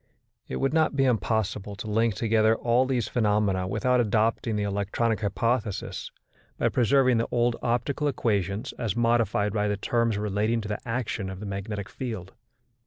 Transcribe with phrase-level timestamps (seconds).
[0.47, 5.21] It would not be impossible to link together all these phenomena without adopting the electronic
[5.21, 6.09] hypothesis,
[6.57, 11.29] by preserving the old optical equations as modified by the terms relating to the action
[11.29, 12.33] of the magnetic field.